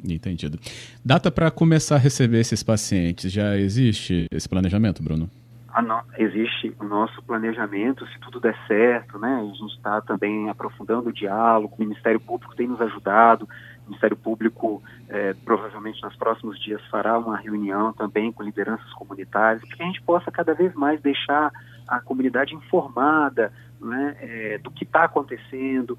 Entendido. 0.04 0.60
Data 1.04 1.32
para 1.32 1.52
começar 1.52 1.96
a 1.96 2.00
receber 2.00 2.40
esses 2.40 2.64
pacientes, 2.64 3.32
já 3.32 3.58
existe 3.58 4.26
esse 4.32 4.48
planejamento, 4.48 5.04
Bruno? 5.04 5.30
Ah, 5.74 5.82
não, 5.82 6.02
existe 6.18 6.76
o 6.82 6.84
nosso 6.84 7.22
planejamento, 7.24 8.06
se 8.08 8.20
tudo 8.20 8.42
der 8.42 8.58
certo, 8.68 9.18
né? 9.18 9.40
A 9.40 9.46
gente 9.46 9.74
está 9.76 10.02
também 10.02 10.50
aprofundando 10.50 11.10
o 11.10 11.14
diálogo, 11.14 11.74
o 11.78 11.82
Ministério 11.82 12.20
Público 12.20 12.54
tem 12.56 12.68
nos 12.68 12.82
ajudado, 12.82 13.48
o 13.86 13.86
Ministério 13.86 14.18
Público 14.18 14.84
é, 15.08 15.34
provavelmente 15.46 16.04
nos 16.04 16.16
próximos 16.18 16.60
dias 16.62 16.82
fará 16.88 17.18
uma 17.18 17.38
reunião 17.38 17.94
também 17.94 18.34
com 18.34 18.44
lideranças 18.44 18.92
comunitárias, 18.94 19.64
para 19.66 19.78
que 19.78 19.84
a 19.84 19.86
gente 19.86 20.02
possa 20.02 20.30
cada 20.30 20.54
vez 20.54 20.74
mais 20.76 21.02
deixar 21.02 21.54
a 21.88 22.02
comunidade 22.02 22.54
informada 22.54 23.52
né, 23.80 24.18
é, 24.20 24.58
do 24.58 24.72
que 24.72 24.84
está 24.84 25.06
acontecendo, 25.06 25.98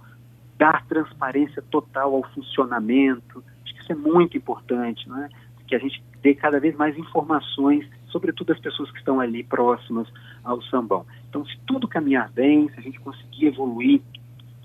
dar 0.58 0.84
transparência 0.86 1.62
total 1.70 2.14
ao 2.14 2.22
funcionamento, 2.34 3.42
isso 3.82 3.92
é 3.92 3.94
muito 3.94 4.36
importante, 4.36 5.08
né? 5.08 5.28
que 5.72 5.76
a 5.76 5.78
gente 5.78 6.02
dê 6.20 6.34
cada 6.34 6.60
vez 6.60 6.76
mais 6.76 6.98
informações, 6.98 7.88
sobretudo 8.08 8.52
as 8.52 8.60
pessoas 8.60 8.90
que 8.90 8.98
estão 8.98 9.18
ali 9.18 9.42
próximas 9.42 10.06
ao 10.44 10.60
sambão. 10.64 11.06
Então, 11.30 11.46
se 11.46 11.58
tudo 11.66 11.88
caminhar 11.88 12.30
bem, 12.30 12.68
se 12.68 12.78
a 12.78 12.82
gente 12.82 13.00
conseguir 13.00 13.46
evoluir 13.46 14.02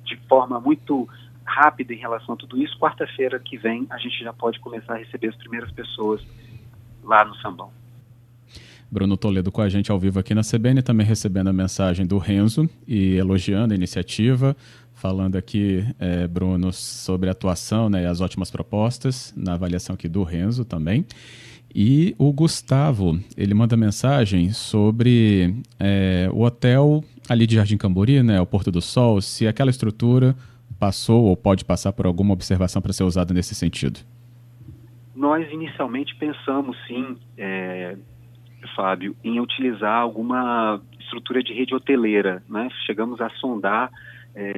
de 0.03 0.17
forma 0.27 0.59
muito 0.59 1.07
rápida 1.45 1.93
em 1.93 1.97
relação 1.97 2.35
a 2.35 2.37
tudo 2.37 2.61
isso, 2.61 2.77
quarta-feira 2.77 3.39
que 3.39 3.57
vem 3.57 3.87
a 3.89 3.97
gente 3.97 4.21
já 4.21 4.33
pode 4.33 4.59
começar 4.59 4.95
a 4.95 4.97
receber 4.97 5.29
as 5.29 5.35
primeiras 5.37 5.71
pessoas 5.71 6.21
lá 7.01 7.23
no 7.23 7.35
sambão. 7.35 7.71
Bruno 8.91 9.15
Toledo 9.15 9.49
com 9.49 9.61
a 9.61 9.69
gente 9.69 9.89
ao 9.89 9.99
vivo 9.99 10.19
aqui 10.19 10.35
na 10.35 10.41
CBN, 10.41 10.81
também 10.81 11.05
recebendo 11.05 11.47
a 11.47 11.53
mensagem 11.53 12.05
do 12.05 12.17
Renzo 12.17 12.69
e 12.85 13.15
elogiando 13.15 13.73
a 13.73 13.77
iniciativa, 13.77 14.55
falando 14.97 15.35
aqui, 15.35 15.85
é, 15.99 16.27
Bruno, 16.27 16.73
sobre 16.73 17.29
a 17.29 17.31
atuação 17.31 17.87
né, 17.87 18.03
e 18.03 18.05
as 18.05 18.19
ótimas 18.19 18.49
propostas, 18.49 19.31
na 19.37 19.53
avaliação 19.53 19.93
aqui 19.93 20.09
do 20.09 20.23
Renzo 20.23 20.65
também. 20.65 21.05
E 21.73 22.15
o 22.17 22.33
Gustavo, 22.33 23.19
ele 23.37 23.53
manda 23.53 23.77
mensagem 23.77 24.51
sobre 24.51 25.53
é, 25.79 26.27
o 26.33 26.41
hotel 26.41 27.03
ali 27.29 27.45
de 27.45 27.55
Jardim 27.55 27.77
Cambori, 27.77 28.23
né, 28.23 28.41
o 28.41 28.45
Porto 28.45 28.71
do 28.71 28.81
Sol, 28.81 29.21
se 29.21 29.47
aquela 29.47 29.69
estrutura 29.69 30.35
passou 30.79 31.25
ou 31.25 31.37
pode 31.37 31.63
passar 31.63 31.93
por 31.93 32.07
alguma 32.07 32.33
observação 32.33 32.81
para 32.81 32.91
ser 32.91 33.03
usada 33.03 33.33
nesse 33.33 33.53
sentido. 33.53 33.99
Nós 35.15 35.47
inicialmente 35.51 36.15
pensamos 36.15 36.75
sim, 36.87 37.17
é, 37.37 37.95
Fábio, 38.75 39.15
em 39.23 39.39
utilizar 39.39 40.01
alguma 40.01 40.81
estrutura 40.99 41.43
de 41.43 41.53
rede 41.53 41.75
hoteleira. 41.75 42.41
Né? 42.49 42.67
Chegamos 42.85 43.21
a 43.21 43.29
sondar 43.29 43.91
é, 44.37 44.53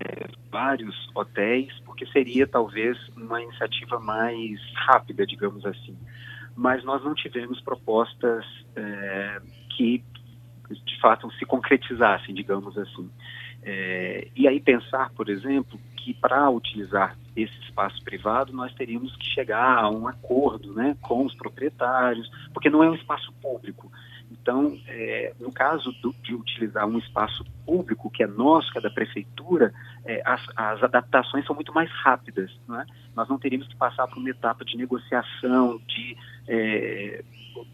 vários 0.51 0.93
hotéis, 1.15 1.73
porque 1.85 2.05
seria 2.07 2.45
talvez 2.45 2.97
uma 3.15 3.41
iniciativa 3.41 3.97
mais 3.97 4.59
rápida, 4.75 5.25
digamos 5.25 5.65
assim. 5.65 5.97
Mas 6.53 6.83
nós 6.83 7.01
não 7.01 7.15
tivemos 7.15 7.61
propostas 7.61 8.45
é, 8.75 9.41
que 9.77 10.03
de 10.69 10.99
fato 10.99 11.31
se 11.31 11.45
concretizassem, 11.45 12.35
digamos 12.35 12.77
assim. 12.77 13.09
É, 13.63 14.27
e 14.35 14.49
aí 14.49 14.59
pensar, 14.59 15.11
por 15.11 15.29
exemplo, 15.29 15.79
que 15.95 16.13
para 16.13 16.49
utilizar 16.49 17.17
esse 17.33 17.57
espaço 17.61 18.03
privado 18.03 18.51
nós 18.51 18.73
teríamos 18.73 19.15
que 19.15 19.25
chegar 19.27 19.77
a 19.77 19.89
um 19.89 20.09
acordo 20.09 20.73
né, 20.73 20.97
com 21.01 21.25
os 21.25 21.33
proprietários, 21.35 22.29
porque 22.53 22.69
não 22.69 22.83
é 22.83 22.89
um 22.89 22.95
espaço 22.95 23.31
público. 23.41 23.89
Então, 24.31 24.77
é, 24.87 25.33
no 25.39 25.51
caso 25.51 25.91
do, 26.01 26.13
de 26.21 26.33
utilizar 26.33 26.87
um 26.87 26.99
espaço 26.99 27.43
público, 27.65 28.09
que 28.09 28.23
é 28.23 28.27
nosso, 28.27 28.71
que 28.71 28.77
é 28.77 28.81
da 28.81 28.89
prefeitura, 28.89 29.73
é, 30.05 30.21
as, 30.25 30.41
as, 30.55 30.83
adaptações 30.83 31.45
são 31.45 31.55
muito 31.55 31.73
mais 31.73 31.89
rápidas. 31.91 32.51
Não 32.67 32.79
é? 32.79 32.85
Nós 33.15 33.27
não 33.27 33.37
teríamos 33.37 33.67
que 33.67 33.75
passar 33.75 34.07
por 34.07 34.17
uma 34.17 34.29
etapa 34.29 34.63
de 34.63 34.77
negociação, 34.77 35.79
de 35.87 36.17
é, 36.47 37.23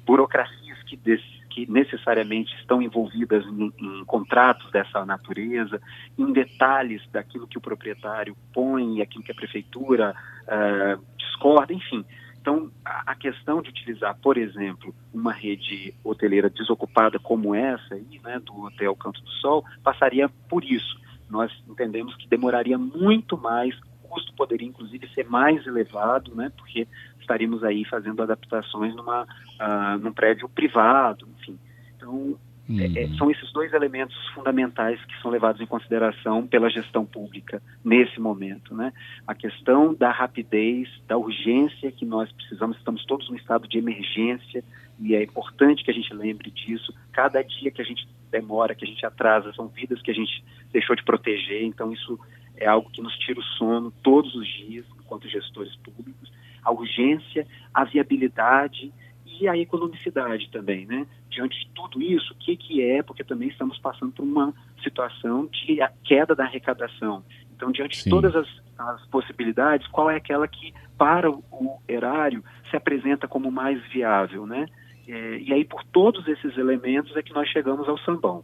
burocracias 0.06 0.82
que, 0.84 0.96
des, 0.96 1.22
que 1.50 1.70
necessariamente 1.70 2.54
estão 2.60 2.82
envolvidas 2.82 3.46
em, 3.46 3.74
em, 3.78 4.06
contratos 4.06 4.70
dessa 4.72 5.06
natureza, 5.06 5.82
em 6.18 6.32
detalhes 6.32 7.02
daquilo 7.12 7.48
que 7.48 7.58
o 7.58 7.62
proprietário 7.62 8.36
põe 8.54 9.02
aquilo 9.02 9.24
que 9.24 9.32
a 9.32 9.36
prefeitura 9.36 10.16
uh, 10.44 11.04
discorda, 11.18 11.74
enfim. 11.74 12.06
Então, 12.46 12.70
a, 12.86 13.16
questão 13.16 13.60
de 13.60 13.72
utilizar, 13.72 14.16
por 14.22 14.38
exemplo, 14.38 14.94
uma 15.12 15.34
rede 15.34 15.96
hoteleira 16.04 16.48
desocupada 16.48 17.18
como 17.18 17.56
essa 17.56 17.96
aí, 17.96 18.22
né, 18.24 18.38
do 18.38 18.66
Hotel 18.66 18.96
Canto 18.96 19.20
do 19.20 19.32
Sol, 19.32 19.66
passaria 19.84 20.30
por 20.48 20.64
isso. 20.64 21.02
Nós 21.28 21.52
entendemos 21.68 22.16
que 22.16 22.28
demoraria 22.28 22.78
muito 22.78 23.36
mais, 23.36 23.76
o 24.04 24.08
custo 24.08 24.32
poderia 24.36 24.68
inclusive 24.68 25.10
ser 25.16 25.28
mais 25.28 25.66
elevado, 25.66 26.36
né, 26.36 26.52
porque 26.56 26.88
estaríamos 27.20 27.64
aí 27.64 27.84
fazendo 27.84 28.22
adaptações 28.22 28.96
numa, 28.96 29.24
uh, 29.24 29.98
num 30.00 30.14
prédio 30.14 30.48
privado, 30.48 31.28
enfim. 31.40 31.58
Então, 31.98 32.38
uhum. 32.68 32.80
é, 32.80 33.08
são 33.18 33.30
esses 33.32 33.52
dois 33.52 33.74
elementos 33.74 34.16
fundamentais 34.30 35.04
que 35.06 35.22
são 35.22 35.32
levados 35.32 35.62
em 35.62 35.66
consideração 35.66 36.46
pela 36.48 36.70
gestão 36.70 37.06
pública 37.06 37.62
nesse 37.84 38.20
momento, 38.20 38.76
né? 38.76 38.94
A 39.28 39.34
questão 39.34 39.94
da 39.94 40.12
rapidez, 40.12 40.90
da 41.08 41.18
urgência 41.18 41.92
que 41.92 42.06
nós 42.06 42.32
precisamos, 42.32 42.78
estamos 42.78 43.06
todos 43.06 43.30
num 43.30 43.36
estado 43.36 43.68
de 43.68 43.78
emergência 43.78 44.64
e 45.00 45.16
é 45.16 45.24
importante 45.24 45.84
que 45.84 45.92
a 45.92 45.94
gente 45.94 46.14
lembre 46.14 46.50
disso. 46.52 46.94
Cada 47.12 47.42
dia 47.44 47.72
que 47.72 47.82
a 47.82 47.86
gente 47.86 48.08
demora, 48.32 48.76
que 48.76 48.86
a 48.86 48.88
gente 48.88 49.06
atrasa, 49.06 49.54
são 49.54 49.68
vidas 49.68 50.02
que 50.02 50.12
a 50.12 50.16
gente 50.16 50.44
deixou 50.72 50.96
de 50.96 51.04
proteger, 51.04 51.64
então 51.64 51.92
isso 51.92 52.20
é 52.58 52.68
algo 52.68 52.90
que 52.90 53.02
nos 53.02 53.18
tira 53.18 53.40
o 53.40 53.44
sono 53.44 53.92
todos 54.02 54.34
os 54.36 54.48
dias, 54.48 54.86
enquanto 55.00 55.28
gestores 55.28 55.76
públicos 55.78 56.34
a 56.66 56.72
urgência, 56.72 57.48
a 57.72 57.86
viabilidade 57.86 58.92
e 59.40 59.48
a 59.48 59.58
economicidade 59.58 60.50
também, 60.52 60.86
né? 60.86 61.06
Diante 61.30 61.60
de 61.60 61.68
tudo 61.74 62.02
isso, 62.02 62.34
o 62.34 62.36
que, 62.38 62.56
que 62.56 62.82
é, 62.82 63.04
porque 63.04 63.24
também 63.24 63.50
estamos 63.50 63.78
passando 63.80 64.12
por 64.12 64.24
uma 64.24 64.54
situação 64.84 65.48
de 65.48 65.80
queda 66.04 66.36
da 66.36 66.46
arrecadação. 66.46 67.24
Então, 67.56 67.72
diante 67.72 67.98
Sim. 67.98 68.04
de 68.04 68.10
todas 68.10 68.36
as, 68.36 68.48
as, 68.78 69.06
possibilidades, 69.08 69.88
qual 69.88 70.10
é 70.10 70.18
aquela 70.18 70.48
que, 70.48 70.74
para 70.98 71.30
o 71.30 71.80
erário, 71.88 72.44
se 72.70 72.76
apresenta 72.76 73.28
como 73.28 73.50
mais 73.50 73.82
viável, 73.92 74.46
né? 74.46 74.68
É, 75.08 75.38
e 75.38 75.54
aí, 75.54 75.64
por 75.64 75.84
todos 75.86 76.28
esses 76.28 76.58
elementos, 76.58 77.16
é 77.16 77.22
que 77.22 77.34
nós 77.34 77.48
chegamos 77.50 77.88
ao 77.88 77.98
sambão. 78.00 78.44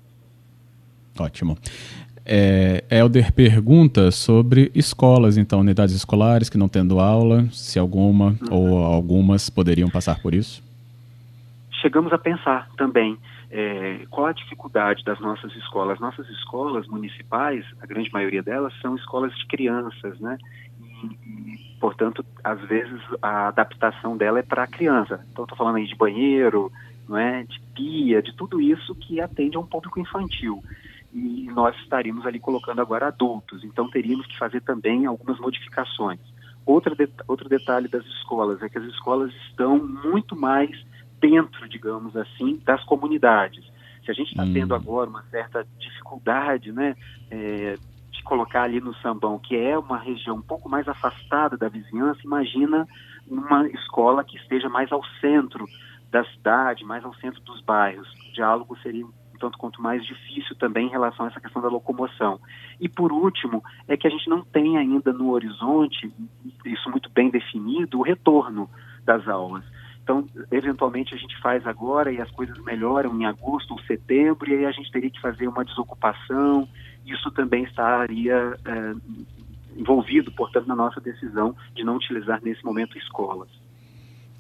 Ótimo. 1.20 1.58
É, 2.26 2.84
Helder 2.90 3.34
pergunta 3.34 4.12
sobre 4.12 4.72
escolas, 4.76 5.38
então, 5.38 5.60
unidades 5.60 5.96
escolares 5.96 6.50
que 6.50 6.58
não 6.58 6.70
tendo 6.70 7.00
aula, 7.00 7.48
se 7.52 7.80
alguma 7.80 8.38
uhum. 8.50 8.52
ou 8.52 8.78
algumas 8.84 9.50
poderiam 9.50 9.90
passar 9.90 10.22
por 10.22 10.34
isso? 10.34 10.64
Chegamos 11.82 12.14
a 12.14 12.18
pensar 12.18 12.70
também 12.78 13.18
é, 13.50 14.06
qual 14.10 14.28
a 14.28 14.32
dificuldade 14.32 15.04
das 15.04 15.20
nossas 15.20 15.54
escolas. 15.56 16.00
Nossas 16.00 16.30
escolas 16.30 16.88
municipais, 16.88 17.66
a 17.82 17.86
grande 17.86 18.12
maioria 18.12 18.44
delas, 18.44 18.74
são 18.82 18.96
escolas 18.96 19.36
de 19.36 19.48
crianças, 19.48 20.20
né? 20.20 20.38
E, 20.80 21.78
portanto, 21.80 22.24
às 22.44 22.62
vezes 22.62 23.02
a 23.22 23.48
adaptação 23.48 24.16
dela 24.16 24.40
é 24.40 24.44
para 24.44 24.64
a 24.64 24.68
criança. 24.68 25.26
Então, 25.32 25.44
estou 25.44 25.58
falando 25.58 25.78
aí 25.78 25.88
de 25.88 25.96
banheiro, 25.96 26.72
não 27.10 27.18
é? 27.18 27.44
de 27.44 27.60
pia, 27.76 28.22
de 28.22 28.36
tudo 28.36 28.62
isso 28.62 28.94
que 28.96 29.20
atende 29.20 29.58
a 29.58 29.60
um 29.60 29.66
público 29.66 30.00
infantil 30.00 30.62
e 31.14 31.50
nós 31.52 31.76
estaríamos 31.78 32.26
ali 32.26 32.40
colocando 32.40 32.82
agora 32.82 33.08
adultos, 33.08 33.64
então 33.64 33.90
teríamos 33.90 34.26
que 34.28 34.38
fazer 34.38 34.62
também 34.62 35.06
algumas 35.06 35.38
modificações. 35.40 36.20
Outra 36.66 36.96
de, 36.96 37.10
outro 37.28 37.50
detalhe 37.50 37.88
das 37.88 38.06
escolas 38.06 38.62
é 38.62 38.70
que 38.70 38.78
as 38.78 38.86
escolas 38.86 39.34
estão 39.50 39.78
muito 39.78 40.36
mais 40.36 40.72
dentro, 41.22 41.70
digamos 41.70 42.18
assim, 42.18 42.60
das 42.66 42.84
comunidades. 42.84 43.64
Se 44.04 44.10
a 44.10 44.14
gente 44.14 44.32
está 44.32 44.44
hum. 44.44 44.54
tendo 44.54 44.74
agora 44.74 45.10
uma 45.10 45.24
certa 45.30 45.66
dificuldade, 45.78 46.72
né, 46.72 46.96
é, 47.30 47.78
de 48.12 48.24
colocar 48.24 48.64
ali 48.64 48.82
no 48.82 48.94
Sambão, 48.96 49.40
que 49.40 49.56
é 49.56 49.78
uma 49.78 49.98
região 49.98 50.38
um 50.38 50.42
pouco 50.42 50.68
mais 50.68 50.88
afastada 50.88 51.56
da 51.56 51.70
vizinhança, 51.70 52.20
imagina 52.24 52.88
uma 53.28 53.68
escola 53.68 54.24
que 54.24 54.38
esteja 54.38 54.68
mais 54.68 54.92
ao 54.92 55.04
centro 55.22 55.66
da 56.10 56.26
cidade, 56.26 56.84
mais 56.84 57.06
ao 57.06 57.14
centro 57.16 57.42
dos 57.42 57.62
bairros. 57.62 58.12
O 58.30 58.34
diálogo 58.34 58.78
seria 58.80 59.06
tanto 59.40 59.58
quanto 59.58 59.82
mais 59.82 60.06
difícil 60.06 60.56
também 60.56 60.88
em 60.88 60.92
relação 60.92 61.26
a 61.26 61.30
essa 61.30 61.40
questão 61.40 61.62
da 61.62 61.68
locomoção. 61.68 62.40
E 62.80 62.88
por 62.88 63.12
último, 63.12 63.64
é 63.88 63.98
que 63.98 64.06
a 64.06 64.10
gente 64.10 64.30
não 64.30 64.44
tem 64.44 64.78
ainda 64.78 65.12
no 65.12 65.32
horizonte, 65.32 66.14
isso 66.66 66.90
muito 66.90 67.10
bem 67.10 67.30
definido, 67.32 68.00
o 68.00 68.04
retorno 68.04 68.70
das 69.04 69.28
aulas. 69.28 69.64
Então, 70.04 70.28
eventualmente 70.52 71.14
a 71.14 71.18
gente 71.18 71.40
faz 71.42 71.66
agora 71.66 72.12
e 72.12 72.20
as 72.20 72.30
coisas 72.32 72.58
melhoram 72.64 73.20
em 73.20 73.26
agosto 73.26 73.72
ou 73.72 73.82
setembro, 73.84 74.50
e 74.50 74.56
aí 74.56 74.66
a 74.66 74.72
gente 74.72 74.92
teria 74.92 75.10
que 75.10 75.22
fazer 75.22 75.48
uma 75.48 75.64
desocupação. 75.64 76.68
Isso 77.06 77.30
também 77.32 77.64
estaria 77.64 78.58
é, 78.66 78.94
envolvido, 79.78 80.32
portanto, 80.32 80.68
na 80.68 80.76
nossa 80.76 81.00
decisão 81.00 81.56
de 81.76 81.84
não 81.84 81.96
utilizar 81.98 82.42
nesse 82.44 82.64
momento 82.64 82.98
escolas. 82.98 83.50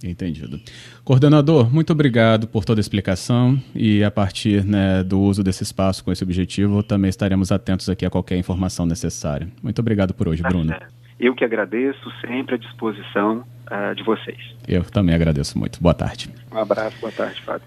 Entendido. 0.04 0.60
Coordenador, 1.04 1.71
muito 1.71 1.93
obrigado 1.93 2.47
por 2.47 2.65
toda 2.65 2.80
a 2.80 2.82
explicação 2.82 3.62
e 3.76 4.04
a 4.04 4.10
partir 4.10 4.65
né, 4.65 5.04
do 5.04 5.19
uso 5.19 5.43
desse 5.43 5.62
espaço 5.62 6.04
com 6.04 6.12
esse 6.12 6.24
objetivo, 6.24 6.82
também 6.82 7.10
estaremos 7.10 7.52
atentos 7.52 7.88
aqui 7.88 8.04
a 8.04 8.10
qualquer 8.10 8.38
informação 8.38 8.86
necessária. 8.88 9.47
Muito 9.62 9.78
obrigado 9.80 10.12
por 10.13 10.28
hoje, 10.28 10.41
tá 10.41 10.50
Bruno. 10.50 10.74
Eu 11.22 11.36
que 11.36 11.46
agradeço, 11.46 12.12
sempre 12.20 12.56
à 12.56 12.58
disposição 12.58 13.46
uh, 13.70 13.94
de 13.94 14.02
vocês. 14.02 14.40
Eu 14.68 14.84
também 14.84 15.14
agradeço 15.14 15.56
muito. 15.56 15.80
Boa 15.80 15.94
tarde. 15.94 16.34
Um 16.52 16.58
abraço, 16.58 16.98
boa 17.00 17.12
tarde, 17.12 17.40
Fábio. 17.44 17.60